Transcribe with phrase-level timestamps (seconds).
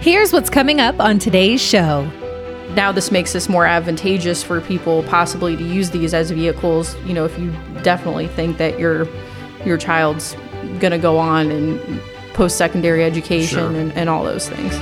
[0.00, 2.04] Here's what's coming up on today's show.
[2.74, 6.96] Now, this makes this more advantageous for people possibly to use these as vehicles.
[7.04, 7.50] You know, if you
[7.82, 9.06] definitely think that your
[9.66, 10.34] your child's
[10.78, 12.00] going to go on and
[12.32, 13.70] post secondary education Sure.
[13.78, 14.72] and, and all those things.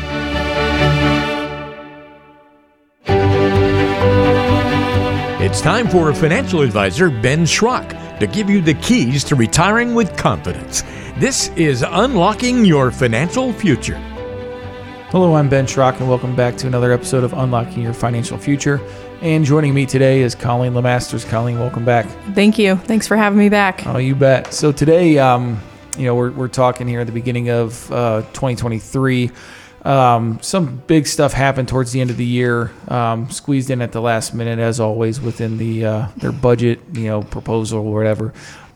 [5.40, 10.16] It's time for financial advisor Ben Schrock to give you the keys to retiring with
[10.16, 10.82] confidence.
[11.16, 14.00] This is Unlocking Your Financial Future.
[15.10, 18.78] Hello, I'm Ben Schrock, and welcome back to another episode of Unlocking Your Financial Future.
[19.22, 21.26] And joining me today is Colleen Lemasters.
[21.26, 22.04] Colleen, welcome back.
[22.34, 22.76] Thank you.
[22.76, 23.86] Thanks for having me back.
[23.86, 24.52] Oh, you bet.
[24.52, 25.62] So today, um,
[25.96, 29.30] you know, we're, we're talking here at the beginning of uh, 2023.
[29.86, 33.92] Um, some big stuff happened towards the end of the year, um, squeezed in at
[33.92, 38.34] the last minute, as always, within the uh, their budget, you know, proposal or whatever.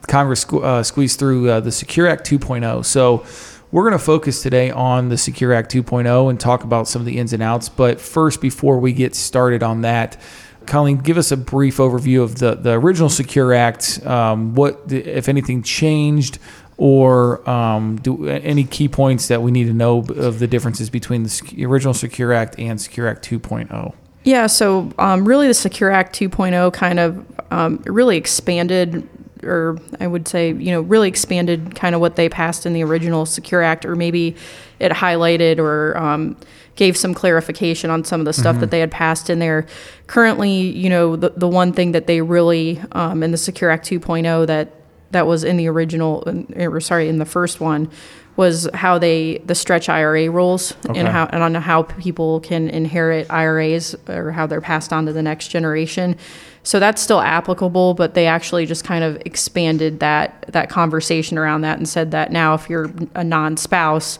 [0.09, 2.87] Congress uh, squeezed through uh, the Secure Act 2.0.
[2.87, 3.27] So
[3.73, 7.07] we're going to focus today on the Secure Act 2.0 and talk about some of
[7.07, 7.71] the ins and outs.
[7.71, 10.21] But first, before we get started on that,
[10.67, 14.05] Colleen, give us a brief overview of the, the original Secure Act.
[14.07, 16.39] Um, what, if anything, changed,
[16.77, 21.23] or um, do any key points that we need to know of the differences between
[21.23, 23.39] the original Secure Act and Secure Act oh?
[23.39, 23.95] 2.0?
[24.25, 29.09] Yeah, so um, really the Secure Act 2.0 kind of um, really expanded,
[29.45, 32.83] or I would say, you know, really expanded kind of what they passed in the
[32.85, 34.37] original Secure Act, or maybe
[34.79, 36.37] it highlighted or um,
[36.77, 39.67] gave some clarification on some of the stuff that they had passed in there.
[40.07, 43.87] Currently, you know, the, the one thing that they really, um, in the Secure Act
[43.89, 44.73] 2.0 that
[45.11, 46.25] that was in the original,
[46.57, 47.91] or sorry, in the first one,
[48.37, 50.99] was how they the stretch IRA rules Okay.
[50.99, 55.13] and how and on how people can inherit IRAs or how they're passed on to
[55.13, 56.17] the next generation.
[56.65, 61.63] So that's still applicable, but they actually just kind of expanded that that conversation around
[61.63, 64.19] that and said that now if you're a non-spouse,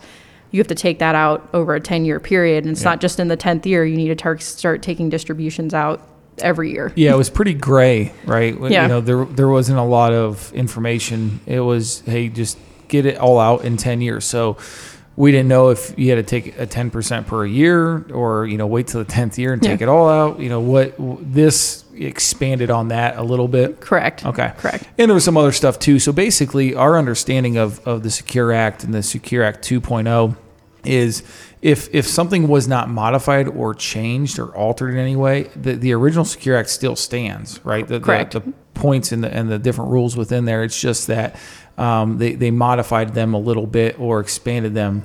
[0.51, 3.29] you have to take that out over a 10-year period, and it's not just in
[3.29, 3.85] the 10th year.
[3.85, 6.07] You need to tar- start taking distributions out
[6.39, 6.93] every year.
[6.97, 8.59] Yeah, it was pretty gray, right?
[8.71, 8.83] Yeah.
[8.83, 11.41] You know, there there wasn't a lot of information.
[11.47, 14.25] It was, hey, just get it all out in 10 years.
[14.25, 14.59] So
[15.15, 18.67] we didn't know if you had to take a 10% per year or, you know,
[18.67, 19.87] wait till the 10th year and take Yeah.
[19.87, 20.41] it all out.
[20.41, 23.81] You know, what this expanded on that a little bit.
[23.81, 24.25] Correct.
[24.25, 24.53] Okay.
[24.57, 24.85] Correct.
[24.97, 25.99] And there was some other stuff too.
[25.99, 30.35] So basically, our understanding of, of the Secure Act and the Secure Act 2.0
[30.85, 31.23] is
[31.61, 35.93] if if something was not modified or changed or altered in any way, the, the
[35.93, 37.87] original Secure Act still stands, right?
[37.87, 38.33] The, the- Correct.
[38.33, 40.65] The, points and the and the different rules within there.
[40.65, 41.37] It's just that
[41.83, 45.05] um, they they modified them a little bit or expanded them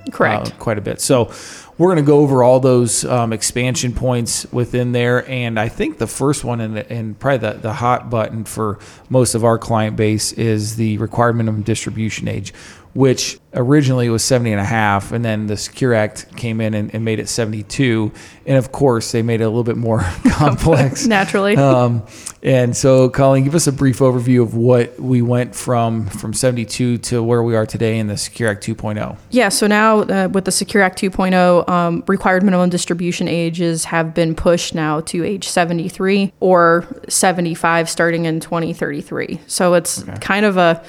[0.53, 1.01] uh, quite a bit.
[1.01, 1.31] So
[1.79, 5.97] we're going to go over all those um, expansion points within there, and I think
[5.97, 8.77] the first one and, and probably the, the hot button for
[9.09, 12.53] most of our client base is the required minimum distribution age,
[12.93, 16.93] which originally was 70 and a half, and then the Secure Act came in and,
[16.93, 18.11] and made it 72,
[18.45, 19.99] and of course they made it a little bit more
[20.29, 21.05] complex.
[21.07, 21.55] Naturally.
[21.57, 22.03] Um,
[22.43, 26.99] and so, Colleen, give us a brief overview of what we went from from 72
[26.99, 28.73] to where we are today in the Secure Act oh.
[28.73, 29.17] 2.0.
[29.31, 34.13] Yeah, so now uh, with the Secure Act 2.0, um, required minimum distribution ages have
[34.13, 39.39] been pushed now to age 73 or 75 starting in 2033.
[39.47, 40.83] So it's kind of a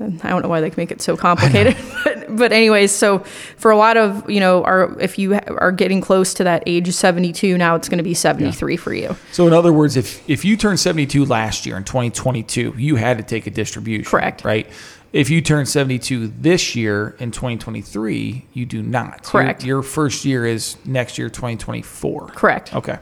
[0.00, 3.20] I don't know why they make it so complicated, but, but anyways, so
[3.56, 6.88] for a lot of you know, are if you are getting close to that age
[6.88, 9.16] of 72, now it's going to be 73 for you.
[9.32, 13.16] So, in other words, if if you turned 72 last year in 2022, you had
[13.18, 14.04] to take a distribution.
[14.10, 14.44] Correct.
[14.44, 14.66] Right.
[15.12, 19.08] If you turn 72 this year in 2023, you do not.
[19.08, 19.64] Your- Correct.
[19.64, 22.26] Your, first year is next year, 2024.
[22.28, 22.74] Correct.
[22.74, 22.98] Okay.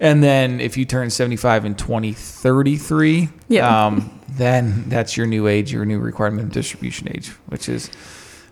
[0.00, 3.86] And then if you turn 75 in 2033, Yeah.
[3.86, 7.90] um, then that's your new age, your new requirement of distribution age, which is,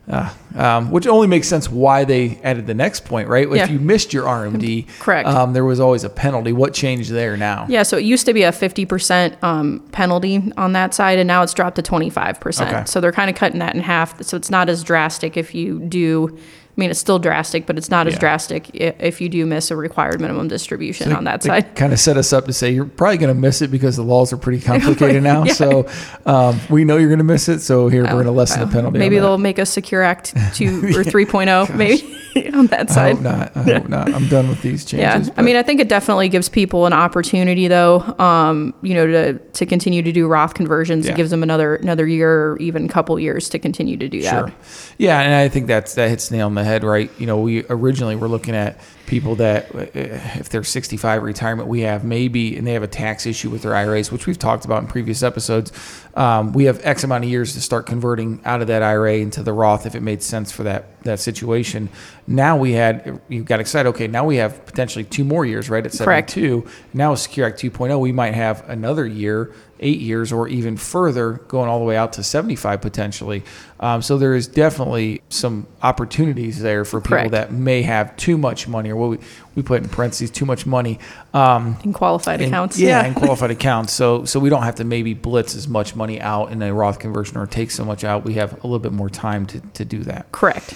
[0.08, 3.48] uh, um, which only makes sense why they added the next point, right?
[3.50, 3.64] Yeah.
[3.64, 5.28] If you missed your RMD, Correct.
[5.28, 6.52] um, there was always a penalty.
[6.52, 7.66] What changed there now?
[7.68, 11.42] Yeah, so it used to be a 50% um, penalty on that side, and now
[11.42, 12.88] it's dropped to 25%.
[12.88, 14.22] So they're kind of cutting that in half.
[14.22, 16.36] So it's not as drastic if you do.
[16.80, 19.76] I mean, it's still drastic, but it's not as drastic if you do miss a
[19.76, 21.76] required minimum distribution on that side.
[21.76, 24.02] Kind of set us up to say you're probably going to miss it because the
[24.02, 25.44] laws are pretty complicated now.
[25.44, 25.52] Yeah.
[25.52, 25.86] So
[26.24, 27.60] um, we know you're going to miss it.
[27.60, 28.98] So here we're going to lessen the penalty.
[28.98, 32.18] Maybe they'll make a Secure Act 2 or 3.0, maybe
[32.54, 33.12] on that side.
[33.12, 33.56] I hope not.
[33.56, 34.14] I hope not.
[34.14, 35.00] I'm done with these changes.
[35.00, 35.32] Yeah, changes.
[35.36, 38.00] I mean, I think it definitely gives people an opportunity, though.
[38.18, 41.06] Um, you know, to to continue to do Roth conversions.
[41.06, 41.12] Yeah.
[41.12, 44.22] It gives them another another year or even a couple years to continue to do
[44.22, 44.30] that.
[44.30, 44.52] Sure.
[44.98, 47.10] Yeah, and I think that's that hits the nail on the head, right?
[47.18, 51.80] You know, we originally were looking at people that uh, if they're 65 retirement, we
[51.80, 54.82] have maybe, and they have a tax issue with their IRAs, which we've talked about
[54.82, 55.72] in previous episodes.
[56.14, 59.42] um, we have X amount of years to start converting out of that IRA into
[59.42, 61.88] the Roth if it made sense for that that situation.
[62.30, 63.88] Now we had you got excited.
[63.88, 65.84] Okay, now we have potentially two more years, right?
[65.84, 66.30] At Correct.
[66.30, 66.64] 72.
[66.94, 71.32] Now with Secure Act 2.0, we might have another year, eight years, or even further,
[71.48, 73.42] going all the way out to 75 potentially.
[73.80, 77.30] Um, so there is definitely some opportunities there for people Correct.
[77.32, 79.18] that may have too much money, or what we,
[79.56, 81.00] we put in parentheses, too much money.
[81.34, 82.78] Um, In qualified in- accounts.
[82.78, 83.92] Yeah, in qualified accounts.
[83.92, 87.00] So so we don't have to maybe blitz as much money out in a Roth
[87.00, 88.24] conversion or take so much out.
[88.24, 90.30] We have a little bit more time to, to do that.
[90.30, 90.74] Correct.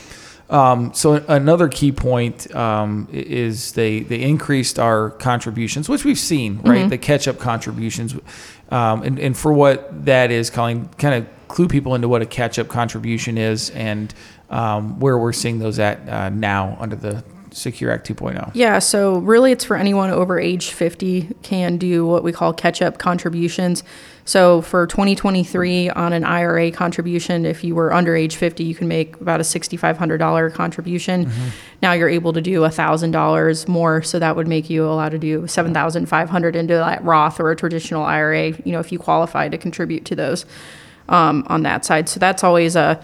[0.51, 6.61] Um, so another key point um, is they they increased our contributions, which we've seen,
[6.63, 6.89] right?
[6.89, 8.15] The catch up contributions,
[8.71, 12.27] um, and and for what that is, Colleen, kind of clue people into what a
[12.27, 14.13] catch up contribution is and
[14.51, 18.15] um, where we're seeing those at uh, now under the Secure Act oh.
[18.15, 18.51] 2.0.
[18.55, 22.83] Yeah, so really it's for anyone over age 50 can do what we call catch
[22.83, 23.83] up contributions.
[24.27, 28.89] So for 2023 on an IRA contribution, if you were under age 50, you can
[28.89, 31.31] make about a $6,500 contribution.
[31.83, 35.47] Now you're able to do $1,000 more, so that would make you allowed to do
[35.47, 40.07] 7,500 into that Roth or a traditional IRA, you know, if you qualify to contribute
[40.07, 40.47] to those
[41.09, 42.09] um, on that side.
[42.09, 43.03] So that's always a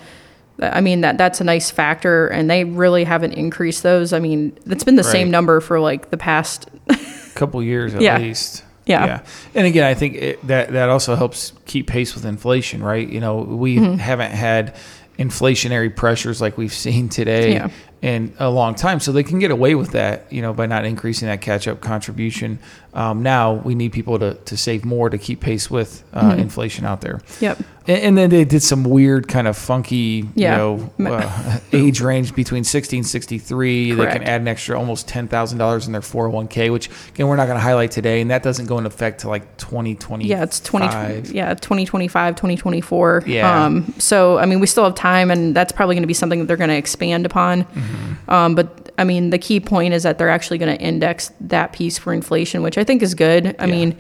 [0.61, 4.13] I mean that that's a nice factor, and they really haven't increased those.
[4.13, 6.69] I mean, it's been the same number for like the past.
[7.35, 8.19] couple years at Yeah.
[8.19, 8.65] least.
[8.87, 9.23] Yeah.
[9.55, 13.09] And again, I think it, that that also helps keep pace with inflation, right?
[13.09, 13.95] You know, we Mm-hmm.
[13.99, 14.75] haven't had
[15.19, 17.69] inflationary pressures like we've seen today Yeah.
[18.03, 20.85] in a long time, so they can get away with that, you know, by not
[20.85, 22.59] increasing that catch-up contribution.
[22.93, 26.41] Um, now we need people to, to save more to keep pace with uh, Mm-hmm.
[26.41, 27.21] inflation out there.
[27.41, 27.59] Yep.
[27.87, 30.53] And, and then they did some weird kind of funky, Yeah.
[30.53, 33.93] you know, uh, age range between 60 and 63.
[33.93, 37.57] They can add an extra almost $10,000 in their 401k, which again, we're not going
[37.57, 38.21] to highlight today.
[38.21, 40.27] And that doesn't go into effect till like 2020.
[40.27, 43.25] Yeah, it's 20 yeah, 2025, 2024.
[43.27, 43.65] Yeah.
[43.65, 46.41] Um so I mean, we still have time and that's probably going to be something
[46.41, 47.65] that they're going to expand upon.
[47.65, 48.31] Mm-hmm.
[48.31, 51.73] Um but I mean, the key point is that they're actually going to index that
[51.73, 53.55] piece for inflation, which I think is good.
[53.59, 53.71] I Yeah.
[53.71, 53.97] mean,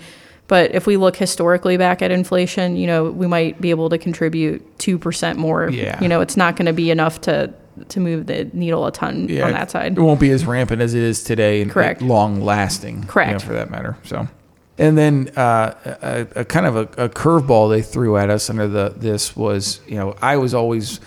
[0.49, 3.99] but if we look historically back at inflation, you know, we might be able to
[3.99, 5.71] contribute 2% more.
[5.71, 6.00] Yeah.
[6.03, 7.53] You know, it's not going to be enough to
[7.88, 9.97] to move the needle a ton Yeah, on that side.
[9.97, 12.03] It won't be as rampant as it is today and Correct.
[12.03, 12.97] long lasting.
[12.97, 13.43] you know, Correct.
[13.43, 13.97] for that matter.
[14.05, 14.29] So,
[14.77, 15.73] and then uh,
[16.03, 19.81] a, a kind of a, a curveball they threw at us under the this was
[19.87, 21.00] you know I was always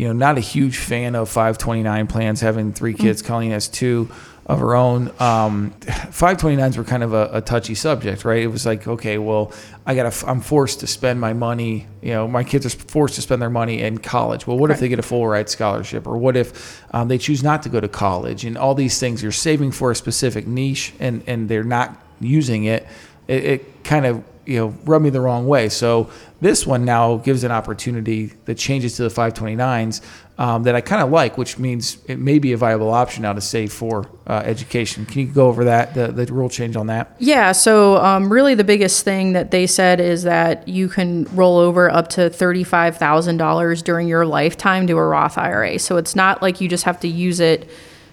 [0.00, 3.20] you know not a huge fan of 529 plans having three kids.
[3.20, 4.08] Colleen has two
[4.46, 5.08] of her own.
[5.20, 8.42] Um, 529s were kind of a, a touchy subject, right?
[8.42, 9.52] It was like, okay, well,
[9.84, 11.86] I got I'm forced to spend my money.
[12.00, 14.46] You know, my kids are forced to spend their money in college.
[14.46, 17.42] Well, what if they get a full ride scholarship, or what if um, they choose
[17.42, 18.46] not to go to college?
[18.46, 22.64] And all these things you're saving for a specific niche, and and they're not using
[22.64, 22.86] it.
[23.28, 25.68] It, it kind of you know rub me the wrong way.
[25.68, 26.10] So
[26.40, 30.00] this one now gives an opportunity that changes to the 529s
[30.38, 33.34] um, that I kind of like, which means it may be a viable option now
[33.34, 35.04] to save for uh, education.
[35.04, 37.14] Can you go over that the, the rule change on that?
[37.18, 41.58] Yeah, so um, really the biggest thing that they said is that you can roll
[41.58, 45.78] over up to $35,000 during your lifetime to a Roth IRA.
[45.78, 47.68] So it's not like you just have to use it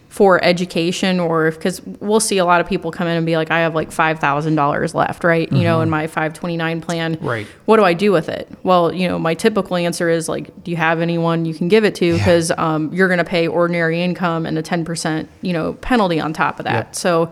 [0.10, 3.52] for education or because we'll see a lot of people come in and be like,
[3.52, 5.52] I have like $5,000 left, right?
[5.52, 7.18] You know, in my 529 plan.
[7.22, 7.46] Right.
[7.66, 8.50] What do I do with it?
[8.64, 11.84] Well, you know, my typical answer is like, do you have anyone you can give
[11.84, 12.14] it to?
[12.14, 16.34] Because um, you're going to pay ordinary income and a 10%, you know, penalty on
[16.34, 16.88] top of that.
[16.88, 16.96] Yep.
[16.96, 17.32] So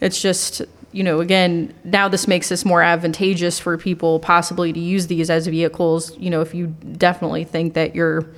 [0.00, 4.80] it's just, you know, again, now this makes this more advantageous for people possibly to
[4.80, 6.16] use these as vehicles.
[6.18, 8.28] You know, if you definitely think that your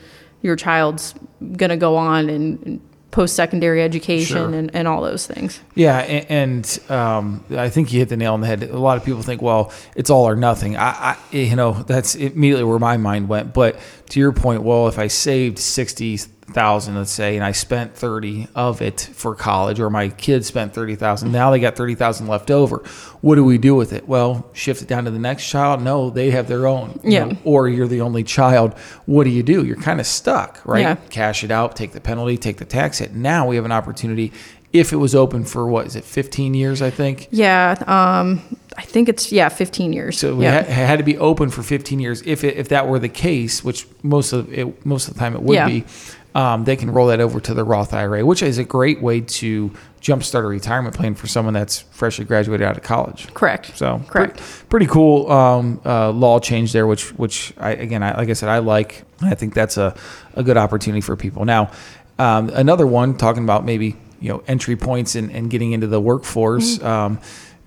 [0.42, 1.14] your child's
[1.56, 4.54] gonna go on and, and post secondary education Sure.
[4.54, 5.60] and, and all those things.
[5.74, 8.62] Yeah, a- and um, I think you hit the nail on the head.
[8.62, 10.76] A lot of people think, well, it's all or nothing.
[10.76, 13.52] I, I, you know, that's immediately where my mind went.
[13.52, 13.78] But
[14.10, 16.18] to your point, well, if I saved sixty
[16.50, 20.74] thousand, let's say, and I spent thirty of it for college, or my kids spent
[20.74, 22.78] thirty thousand, now they got thirty thousand left over.
[23.20, 24.08] What do we do with it?
[24.08, 25.82] Well, shift it down to the next child.
[25.82, 26.98] No, they have their own.
[27.04, 27.24] you Yeah.
[27.26, 28.74] know, or you're the only child.
[29.06, 29.64] What do you do?
[29.64, 30.80] You're kind of stuck, right?
[30.80, 30.94] Yeah.
[31.10, 33.14] cash it out, take the penalty, take the tax hit.
[33.14, 34.32] Now we have an opportunity.
[34.72, 36.80] If it was open for what is it, 15 years?
[36.80, 37.26] I think.
[37.32, 38.40] Yeah, um,
[38.78, 40.16] I think it's yeah, 15 years.
[40.16, 40.62] So we yeah.
[40.62, 42.22] ha- had to be open for 15 years.
[42.24, 45.34] If it, if that were the case, which most of it most of the time
[45.34, 45.66] it would Yeah.
[45.66, 45.84] be,
[46.34, 49.20] um, they can roll that over to the Roth IRA, which is a great way
[49.20, 49.70] to
[50.00, 53.32] jumpstart a retirement plan for someone that's freshly graduated out of college.
[53.34, 53.76] Correct.
[53.76, 54.36] So Correct.
[54.36, 58.34] pre- pretty cool um, uh, law change there, which which I again, I, like I
[58.34, 59.04] said, I like.
[59.22, 59.94] I think that's a,
[60.34, 61.44] a good opportunity for people.
[61.44, 61.70] Now,
[62.18, 66.00] um, another one talking about maybe you know entry points and, and getting into the
[66.00, 66.80] workforce.
[66.82, 67.18] Um,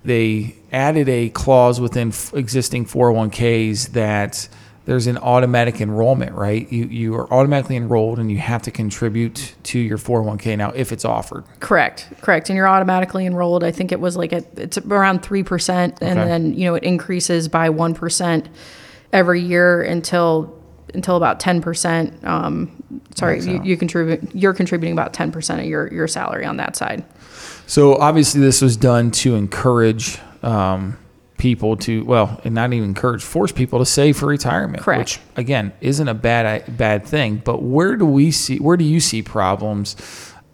[0.04, 4.48] they added a clause within f- existing 401ks that
[4.86, 6.70] there's an automatic enrollment, right?
[6.70, 10.92] You you are automatically enrolled and you have to contribute to your 401k now if
[10.92, 11.44] it's offered.
[11.60, 12.50] Correct, correct.
[12.50, 13.64] And you're automatically enrolled.
[13.64, 16.28] I think it was like a, it's around three percent, and Okay.
[16.28, 18.48] then you know it increases by one percent
[19.12, 20.54] every year until
[20.92, 22.22] until about ten percent.
[22.24, 22.70] Um,
[23.14, 24.34] sorry, you, you contribute.
[24.34, 27.04] You're contributing about ten percent of your your salary on that side.
[27.66, 30.98] So obviously, this was done to encourage um,
[31.38, 34.82] people to well, and not even encourage, force people to save for retirement.
[34.82, 35.00] Correct.
[35.00, 37.42] Which again isn't a bad bad thing.
[37.44, 38.58] But where do we see?
[38.58, 39.96] Where do you see problems?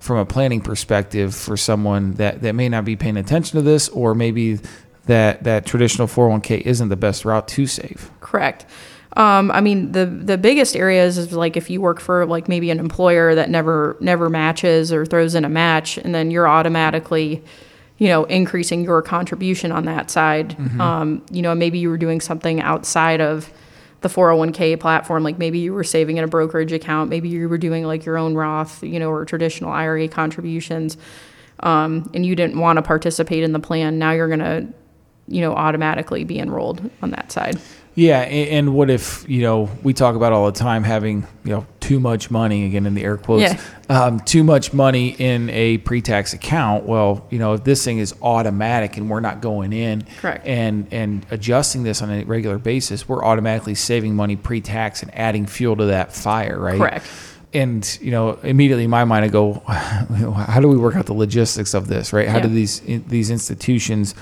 [0.01, 3.91] From a planning perspective, for someone that, that may not be paying attention to this,
[3.91, 4.59] or maybe
[5.05, 8.11] that that traditional 401k isn't the best route to save.
[8.21, 8.65] Correct.
[9.17, 12.71] Um, I mean, the the biggest areas is like if you work for like maybe
[12.71, 17.43] an employer that never never matches or throws in a match, and then you're automatically,
[18.01, 20.57] you know, increasing your contribution on that side.
[20.81, 23.53] Um, you know, maybe you were doing something outside of
[24.01, 27.59] the 401k platform, like maybe you were saving in a brokerage account, maybe you were
[27.59, 30.97] doing like your own Roth, you know, or traditional IRA contributions,
[31.61, 33.99] um, and you didn't want to participate in the plan.
[33.99, 34.67] Now you're gonna,
[35.29, 37.61] you know, automatically be enrolled on that side.
[37.97, 41.67] Yeah, and what if you know we talk about all the time having you know
[41.81, 43.61] too much money again in the air quotes, Yeah.
[43.89, 46.85] um, too much money in a pre-tax account.
[46.87, 50.47] Well, you know if this thing is automatic and we're not going in Correct.
[50.47, 55.45] and and adjusting this on a regular basis, we're automatically saving money pre-tax and adding
[55.47, 56.79] fuel to that fire, right?
[56.79, 57.07] Correct.
[57.53, 61.15] And you know, immediately in my mind, I go, how do we work out the
[61.15, 62.29] logistics of this, right?
[62.29, 62.45] How Yeah.
[62.45, 64.15] do these these institutions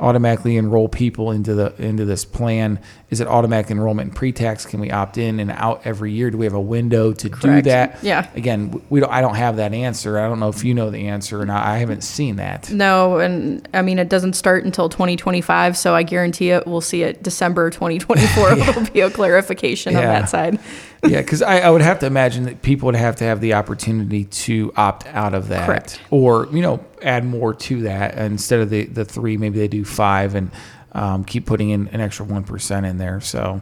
[0.00, 2.80] automatically enroll people into the into this plan?
[3.10, 4.66] Is it automatic enrollment and pre-tax?
[4.66, 6.30] Can we opt in and out every year?
[6.30, 8.02] Do we have a window to do that?
[8.02, 8.28] Yeah.
[8.34, 9.12] Again, we don't.
[9.12, 10.18] I don't have that answer.
[10.18, 11.64] I don't know if you know the answer or not.
[11.66, 12.70] I haven't seen that.
[12.70, 17.02] No, and I mean it doesn't start until 2025, so I guarantee it we'll see
[17.02, 18.54] it December 2024.
[18.56, 20.58] There'll be a clarification on that side.
[21.06, 23.54] Yeah, because I, I would have to imagine that people would have to have the
[23.54, 26.00] opportunity to opt out of that, Correct.
[26.10, 29.36] or you know, add more to that instead of the the three.
[29.36, 30.50] Maybe they do five and
[30.92, 33.20] um, keep putting in an extra one percent in there.
[33.20, 33.60] So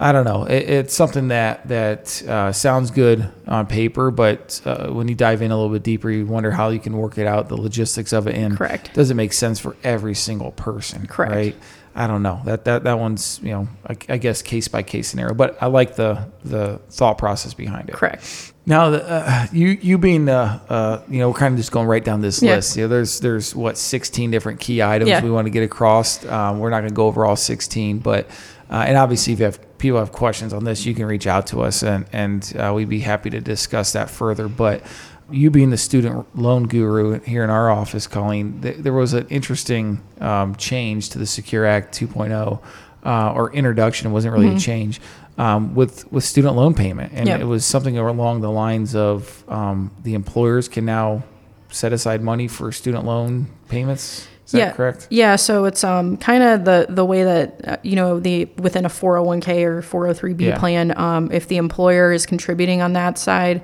[0.00, 0.44] I don't know.
[0.44, 5.42] It, it's something that that uh, sounds good on paper, but uh, when you dive
[5.42, 8.12] in a little bit deeper, you wonder how you can work it out, the logistics
[8.12, 8.94] of it, and Correct.
[8.94, 11.06] does it make sense for every single person?
[11.06, 11.32] Correct.
[11.32, 11.56] Right.
[11.96, 15.08] I don't know that that that one's you know I, I guess case by case
[15.08, 17.96] scenario, but I like the the thought process behind it.
[17.96, 18.52] Correct.
[18.66, 22.04] Now, uh, you you being uh, uh, you know we're kind of just going right
[22.04, 22.54] down this Yeah.
[22.56, 22.76] list.
[22.76, 25.24] You know, there's there's what 16 different key items Yeah.
[25.24, 26.24] we want to get across.
[26.26, 28.28] Um, we're not going to go over all 16, but
[28.70, 31.46] uh, and obviously if you have people have questions on this, you can reach out
[31.48, 34.48] to us and and uh, we'd be happy to discuss that further.
[34.48, 34.82] But
[35.30, 39.26] you being the student loan guru here in our office, Colleen, th- there was an
[39.28, 42.60] interesting um, change to the Secure Act 2.0
[43.04, 44.08] uh, or introduction.
[44.08, 45.00] It wasn't really a change
[45.36, 47.40] um, with with student loan payment, and Yep.
[47.40, 51.22] it was something along the lines of um, the employers can now
[51.70, 54.26] set aside money for student loan payments.
[54.48, 55.06] Is that yeah, correct?
[55.10, 58.86] Yeah, so it's um kind of the the way that uh, you know the within
[58.86, 60.58] a 401k or 403b Yeah.
[60.58, 63.60] plan, um, if the employer is contributing on that side,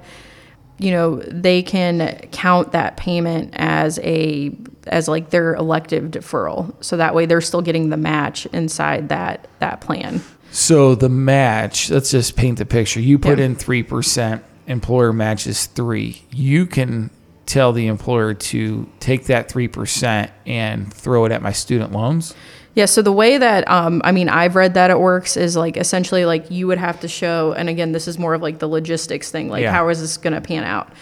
[0.78, 4.54] you know they can count that payment as a
[4.86, 9.48] as like their elective deferral, so that way they're still getting the match inside that
[9.60, 10.20] that plan.
[10.50, 13.00] So the match, let's just paint the picture.
[13.00, 13.46] You put Yeah.
[13.46, 16.22] in 3%, employer matches 3.
[16.30, 17.08] You can
[17.46, 22.34] tell the employer to take that 3% and throw it at my student loans.
[22.74, 25.76] Yeah, so the way that um, I mean, I've read that it works is like
[25.76, 28.66] essentially like you would have to show, and again, this is more of like the
[28.68, 29.70] logistics thing, like Yeah.
[29.72, 30.92] how is this going to pan out?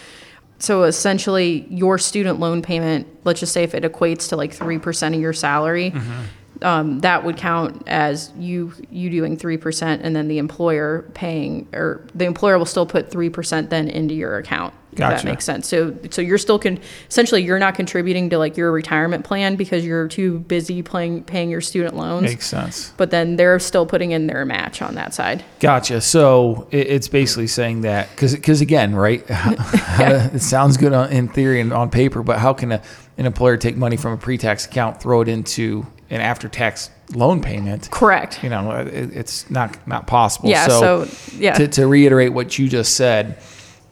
[0.58, 4.78] So essentially, your student loan payment, let's just say if it equates to like three
[4.78, 6.64] percent of your salary, Mm-hmm.
[6.64, 11.66] um, that would count as you you doing three percent, and then the employer paying,
[11.72, 14.74] or the employer will still put three percent then into your account.
[14.92, 15.24] If Gotcha.
[15.24, 15.66] that makes sense.
[15.68, 19.86] So so you're still con- essentially you're not contributing to like your retirement plan because
[19.86, 22.24] you're too busy playing paying your student loans.
[22.24, 22.92] Makes sense.
[22.98, 25.44] but then they're still putting in their match on that side.
[25.60, 26.02] Gotcha.
[26.02, 29.24] So it, it's basically saying that because because again, right?
[29.28, 32.82] it sounds good on, in theory and on paper, but how can a,
[33.16, 37.90] an employer take money from a pre-tax account, throw it into an after-tax loan payment?
[37.90, 38.42] Correct.
[38.42, 40.50] You know, it, it's not not possible.
[40.50, 41.54] Yeah, so, yeah.
[41.54, 43.38] To, to reiterate what you just said,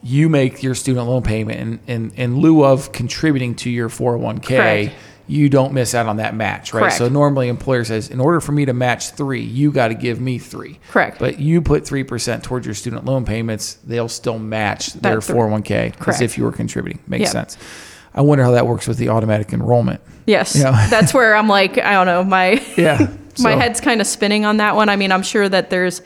[0.03, 4.43] you make your student loan payment in, in, in lieu of contributing to your 401k.
[4.45, 4.93] Correct.
[5.27, 6.81] You don't miss out on that match, right?
[6.81, 6.97] Correct.
[6.97, 10.21] So normally, employer says, in order for me to match three, you got to give
[10.21, 10.81] me three.
[10.91, 11.21] Correct.
[11.21, 15.33] But you put three percent towards your student loan payments, they'll still match their That
[15.33, 16.99] 401k as if you were contributing.
[17.07, 17.29] Makes Yeah.
[17.31, 17.59] sense.
[18.13, 20.01] I wonder how that works with the automatic enrollment.
[20.27, 20.87] Yes, Yeah.
[20.91, 23.13] that's where I'm like, I don't know, my Yeah.
[23.39, 24.89] my head's kind of spinning on that one.
[24.89, 26.03] I mean, I'm sure that there's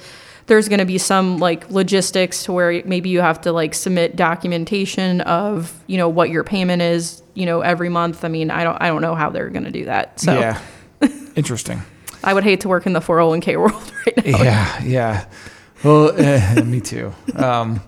[0.47, 4.15] there's going to be some like logistics to where maybe you have to like submit
[4.17, 8.63] documentation of you know what your payment is you know every month i mean i
[8.63, 10.61] don't i don't know how they're going to do that so Yeah.
[11.37, 11.81] Interesting.
[12.23, 15.25] i would hate to work in the 401k world right now Yeah, yeah.
[15.83, 17.13] Well, eh, me too.
[17.37, 17.83] Um,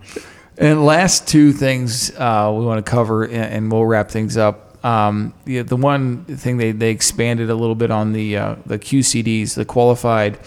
[0.59, 4.85] and last two things uh, we want to cover, and, and we'll wrap things up.
[4.85, 8.79] Um, yeah, the one thing they, they expanded a little bit on the uh, the
[8.79, 10.39] QCDs, the qualified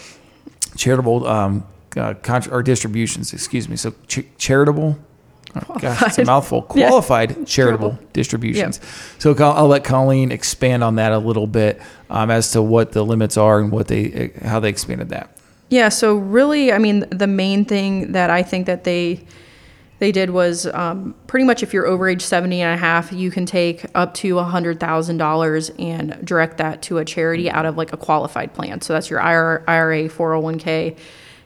[0.76, 1.64] charitable um,
[1.96, 3.32] uh, contra- or distributions.
[3.32, 3.76] Excuse me.
[3.76, 4.98] So ch- charitable.
[5.68, 6.64] Oh, gosh, it's a mouthful.
[6.76, 6.86] Yeah.
[6.88, 7.98] Qualified charitable Charitable.
[8.12, 8.80] distributions.
[9.18, 12.92] So I'll, I'll let Colleen expand on that a little bit um, as to what
[12.92, 15.36] the limits are and what they how they expanded that.
[15.68, 19.24] Yeah, so really, I mean, the main thing that I think that they
[19.98, 23.30] they did was um, pretty much if you're over age 70 and a half, you
[23.30, 27.96] can take up to $100,000 and direct that to a charity out of like a
[27.96, 28.80] qualified plan.
[28.80, 30.96] So that's your IRA, IRA 401k.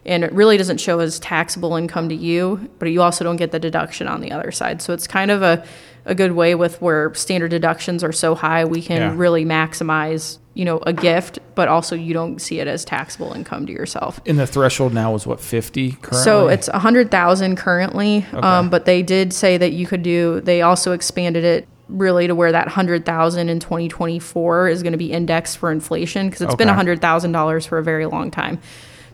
[0.06, 3.52] And it really doesn't show as taxable income to you, but you also don't get
[3.52, 4.82] the deduction on the other side.
[4.82, 5.64] So it's kind of a,
[6.04, 9.14] a good way with where standard deductions are so high, we can Yeah.
[9.16, 13.64] really maximize, you know, a gift, but also you don't see it as taxable income
[13.66, 14.20] to yourself.
[14.26, 16.18] And the threshold now is what fifty currently.
[16.24, 20.40] So it's a hundred thousand currently, um, but they did say that you could do.
[20.42, 24.98] They also expanded it really to where that hundred thousand in 2024 is going to
[24.98, 28.30] be indexed for inflation because it's been a hundred thousand dollars for a very long
[28.30, 28.60] time.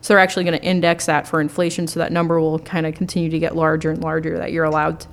[0.01, 2.95] So they're actually going to index that for inflation, so that number will kind of
[2.95, 5.05] continue to get larger and larger that you're allowed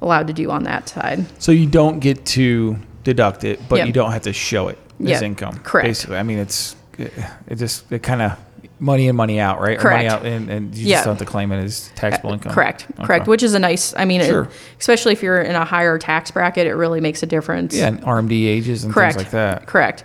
[0.00, 1.24] allowed to do on that side.
[1.40, 3.86] so you don't get to deduct it, but Yep.
[3.86, 5.60] you don't have to show it as Yep, income.
[5.62, 5.86] correct.
[5.86, 8.32] Basically, I mean it's it just it kind of
[8.80, 9.78] money in money out, right?
[9.84, 10.96] Or money out and, and you Yeah.
[10.96, 12.52] just don't have to claim it as taxable uh, income.
[12.52, 13.04] Correct, Okay.
[13.06, 13.28] correct.
[13.28, 13.94] Which is a nice.
[13.96, 14.48] I mean, it- Sure.
[14.80, 17.76] especially if you're in a higher tax bracket, it really makes a difference.
[17.76, 19.14] yeah, and RMD ages and Correct.
[19.14, 19.66] things like that.
[19.66, 20.02] Correct.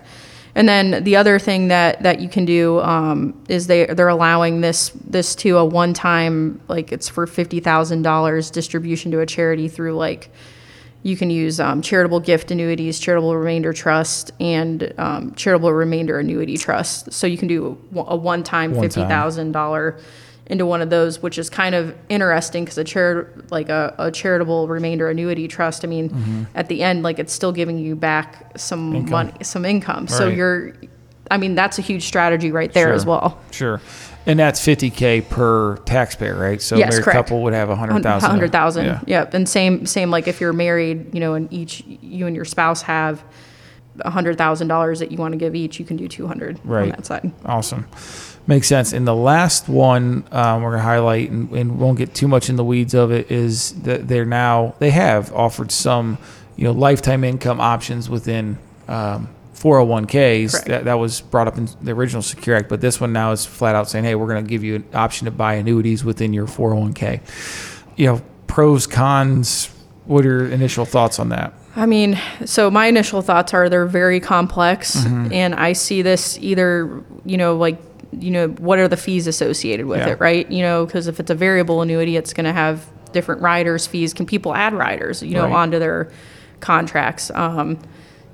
[0.57, 4.61] And then the other thing that, that you can do um, is they they're allowing
[4.61, 9.25] this this to a one time like it's for fifty thousand dollars distribution to a
[9.27, 10.31] charity through like
[11.03, 16.57] you can use um, charitable gift annuities, charitable remainder trust, and um, charitable remainder annuity
[16.57, 17.13] trust.
[17.13, 19.99] So you can do a one time fifty thousand dollar
[20.49, 24.09] into one of those, which is kind of interesting because a chari- like a, a
[24.11, 25.83] charitable remainder annuity trust.
[25.83, 28.95] I mean, at the end, like it's still giving you back some Mm-hmm.
[28.97, 29.11] Income.
[29.11, 30.07] money, some income.
[30.07, 30.73] So you're,
[31.29, 33.39] I mean, that's a huge strategy right there as well.
[33.51, 33.81] Sure.
[34.25, 36.61] And that's 50k per taxpayer, right?
[36.61, 37.15] So a Yes, married correct.
[37.17, 38.29] couple would have 100,000.
[38.29, 38.85] hundred thousand.
[38.85, 39.01] Yeah.
[39.07, 39.33] Yep.
[39.33, 42.81] And same same like if you're married, you know, and each you and your spouse
[42.83, 43.23] have
[44.01, 46.59] a hundred thousand dollars that you want to give each, you can do two hundred
[46.65, 47.31] on that side.
[47.45, 47.85] Awesome.
[48.47, 48.93] Makes sense.
[48.93, 52.49] And the last one um, we're going to highlight and, and won't get too much
[52.49, 56.17] in the weeds of it is that they're now, they have offered some,
[56.55, 58.57] you know, lifetime income options within
[58.87, 60.51] um, 401ks.
[60.51, 60.67] Correct.
[60.67, 63.45] That, that was brought up in the original Secure Act, but this one now is
[63.45, 66.31] flat out saying, hey, we're going to give you an option to buy annuities within
[66.33, 67.19] your 401k.
[67.97, 69.69] You know, pros, cons,
[70.05, 71.53] what are your initial thoughts on that?
[71.75, 75.33] I mean, so my initial thoughts are they're very complex, Mm-hmm.
[75.33, 77.77] and I see this either, you know, like,
[78.11, 80.09] you know, what are the fees associated with Yeah.
[80.13, 80.49] it, right?
[80.51, 84.13] You know, because if it's a variable annuity, it's going to have different riders, fees.
[84.13, 85.53] Can people add riders, you know, Right.
[85.53, 86.07] onto their
[86.59, 87.31] contracts?
[87.33, 87.77] Um,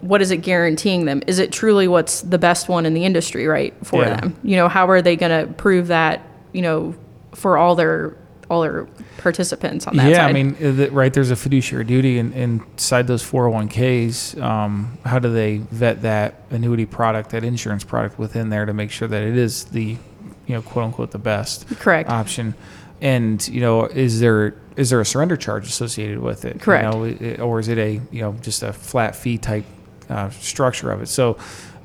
[0.01, 1.21] what is it guaranteeing them?
[1.27, 4.15] Is it truly what's the best one in the industry, right, for Yeah.
[4.19, 4.36] them?
[4.43, 6.93] You know, how are they going to prove that, you know,
[7.33, 8.13] for all their
[8.53, 8.85] all their
[9.17, 10.29] participants on that yeah, side?
[10.29, 11.13] I mean, the, right.
[11.13, 14.41] There's a fiduciary duty in, inside those 401ks.
[14.41, 18.91] Um, how do they vet that annuity product, that insurance product within there to make
[18.91, 19.97] sure that it is the,
[20.45, 22.09] you know, quote unquote, the best correct.
[22.09, 22.53] option?
[23.01, 26.61] And you know, is there is there a surrender charge associated with it?
[26.61, 26.85] Correct.
[26.93, 29.65] You know, or is it a you know just a flat fee type
[30.09, 31.07] uh, structure of it?
[31.07, 31.37] So.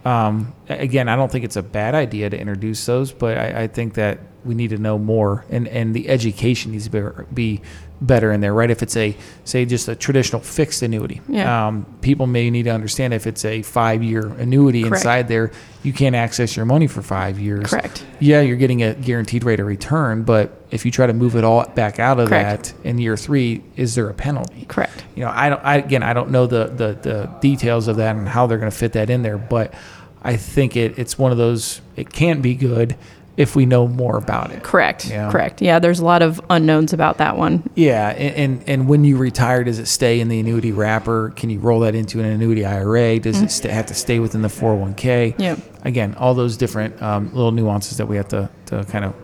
[0.04, 3.66] Um, again, I don't think it's a bad idea to introduce those, but I, I
[3.66, 7.60] think that we need to know more, and, and the education needs to be, be
[8.00, 8.70] better in there, right?
[8.70, 11.66] If it's a say just a traditional fixed annuity, Yeah.
[11.66, 14.96] um, people may need to understand if it's a five year annuity Correct.
[15.00, 15.50] inside there,
[15.82, 17.70] you can't access your money for five years.
[17.70, 18.04] Correct.
[18.20, 21.42] Yeah, you're getting a guaranteed rate of return, but if you try to move it
[21.42, 22.74] all back out of Correct.
[22.76, 24.64] that in year three, is there a penalty?
[24.68, 25.04] Correct.
[25.16, 25.64] You know, I don't.
[25.64, 28.70] I, again, I don't know the, the the details of that and how they're going
[28.70, 29.74] to fit that in there, but
[30.22, 31.80] I think it it's one of those.
[31.96, 32.96] It can be good
[33.38, 34.62] if we know more about it.
[34.64, 35.06] Correct.
[35.08, 35.30] Yeah.
[35.30, 35.62] Correct.
[35.62, 37.62] Yeah, there's a lot of unknowns about that one.
[37.76, 41.30] Yeah, and, and and when you retire, does it stay in the annuity wrapper?
[41.36, 43.18] Can you roll that into an annuity IRA?
[43.20, 45.36] Does it st- have to stay within the 401k?
[45.38, 45.56] Yeah.
[45.84, 49.14] Again, all those different um, little nuances that we have to, to kind of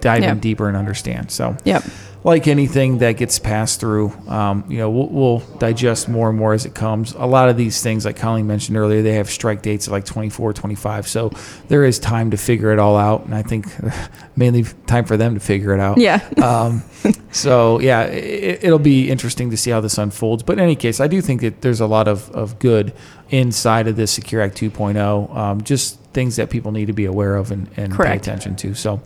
[0.00, 0.30] dive Yeah.
[0.32, 1.32] in deeper and understand.
[1.32, 1.82] So, Yep.
[2.24, 6.52] Like anything that gets passed through, um, you know, we'll, we'll, digest more and more
[6.52, 7.12] as it comes.
[7.14, 10.04] A lot of these things, like Colleen mentioned earlier, they have strike dates of like
[10.04, 11.08] 24, 25.
[11.08, 11.30] So
[11.68, 13.24] there is time to figure it all out.
[13.24, 13.66] And I think
[14.36, 15.98] mainly time for them to figure it out.
[15.98, 16.28] Yeah.
[16.42, 16.82] um,
[17.30, 20.42] so, yeah, it, will be interesting to see how this unfolds.
[20.42, 22.92] But in any case, I do think that there's a lot of, of good
[23.30, 27.36] inside of this Secure Act 2.0, um, just things that people need to be aware
[27.36, 28.74] of and, and pay attention to.
[28.74, 29.00] So,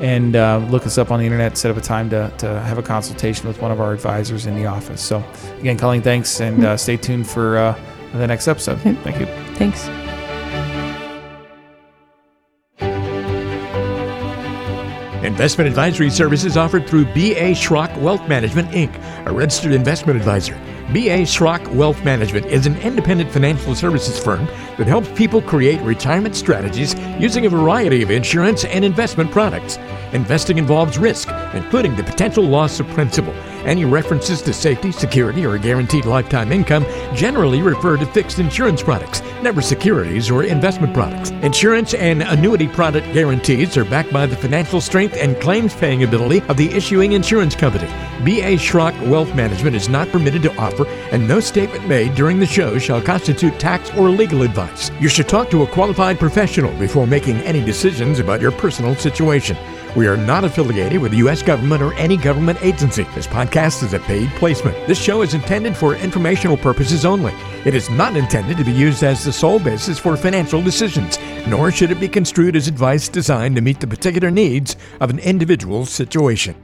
[0.00, 2.76] and uh, look us up on the internet, set up a time to, to have
[2.76, 5.00] a consultation with one of our advisors in the office.
[5.00, 5.24] So,
[5.58, 7.74] again, Colleen, thanks, and uh, stay tuned for uh,
[8.18, 8.78] the next episode.
[8.80, 8.94] Okay.
[8.94, 9.26] Thank you.
[9.54, 9.88] Thanks.
[15.24, 17.52] Investment advisory services offered through B.A.
[17.52, 18.94] Schrock Wealth Management, Inc.,
[19.26, 20.54] a registered investment advisor.
[20.92, 21.22] B.A.
[21.22, 24.44] Schrock Wealth Management is an independent financial services firm
[24.76, 29.78] that helps people create retirement strategies using a variety of insurance and investment products.
[30.12, 33.34] Investing involves risk, including the potential loss of principal.
[33.64, 39.22] Any references to safety, security, or guaranteed lifetime income generally refer to fixed insurance products,
[39.42, 41.30] never securities or investment products.
[41.30, 46.42] Insurance and annuity product guarantees are backed by the financial strength and claims paying ability
[46.48, 47.88] of the issuing insurance company.
[48.22, 48.56] B.A.
[48.56, 52.78] Schrock Wealth Management is not permitted to offer, and no statement made during the show
[52.78, 54.90] shall constitute tax or legal advice.
[55.00, 59.56] You should talk to a qualified professional before making any decisions about your personal situation.
[59.96, 61.40] We are not affiliated with the U.S.
[61.40, 63.04] government or any government agency.
[63.14, 64.74] This podcast is a paid placement.
[64.88, 67.32] This show is intended for informational purposes only.
[67.64, 71.70] It is not intended to be used as the sole basis for financial decisions, nor
[71.70, 75.90] should it be construed as advice designed to meet the particular needs of an individual's
[75.90, 76.56] situation.